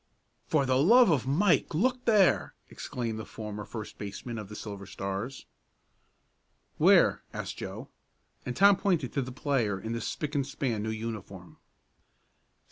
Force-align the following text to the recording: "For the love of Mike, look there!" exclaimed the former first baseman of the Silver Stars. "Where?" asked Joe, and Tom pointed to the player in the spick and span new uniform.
"For 0.47 0.65
the 0.65 0.79
love 0.81 1.11
of 1.11 1.27
Mike, 1.27 1.75
look 1.75 2.05
there!" 2.05 2.55
exclaimed 2.71 3.19
the 3.19 3.23
former 3.23 3.65
first 3.65 3.99
baseman 3.99 4.39
of 4.39 4.49
the 4.49 4.55
Silver 4.55 4.87
Stars. 4.87 5.45
"Where?" 6.79 7.21
asked 7.35 7.57
Joe, 7.59 7.87
and 8.43 8.55
Tom 8.55 8.77
pointed 8.77 9.13
to 9.13 9.21
the 9.21 9.31
player 9.31 9.79
in 9.79 9.91
the 9.93 10.01
spick 10.01 10.33
and 10.33 10.43
span 10.47 10.81
new 10.81 10.89
uniform. 10.89 11.59